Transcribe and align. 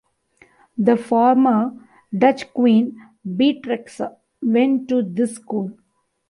The 0.79 0.97
former 0.97 1.77
Dutch 2.11 2.51
Queen 2.55 2.99
Beatrix 3.23 4.01
went 4.41 4.89
to 4.89 5.03
this 5.03 5.35
school. 5.35 5.77